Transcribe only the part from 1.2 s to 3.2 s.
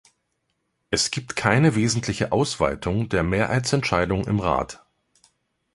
keine wesentliche Ausweitung